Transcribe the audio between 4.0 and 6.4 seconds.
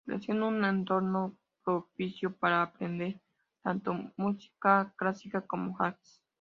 música clásica como jazz.